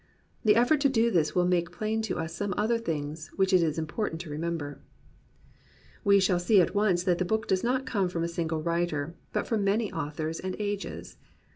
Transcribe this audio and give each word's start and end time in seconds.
The 0.43 0.55
effort 0.55 0.81
to 0.81 0.89
do 0.89 1.11
this 1.11 1.35
will 1.35 1.45
make 1.45 1.71
plain 1.71 2.01
to 2.09 2.17
us 2.17 2.33
some 2.33 2.55
other 2.57 2.79
things 2.79 3.27
which 3.35 3.53
it 3.53 3.61
is 3.61 3.77
important 3.77 4.19
to 4.21 4.31
remember. 4.31 4.81
We 6.03 6.19
shall 6.19 6.39
see 6.39 6.59
at 6.59 6.73
once 6.73 7.03
that 7.03 7.19
the 7.19 7.23
book 7.23 7.47
does 7.47 7.63
not 7.63 7.85
come 7.85 8.09
from 8.09 8.23
a 8.23 8.27
single 8.27 8.63
writer, 8.63 9.13
but 9.31 9.45
from 9.45 9.63
many 9.63 9.93
authors 9.93 10.39
and 10.39 10.55
ages. 10.57 11.17